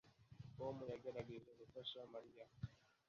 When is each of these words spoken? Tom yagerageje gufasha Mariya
Tom 0.57 0.75
yagerageje 0.91 1.49
gufasha 1.59 1.99
Mariya 2.13 2.45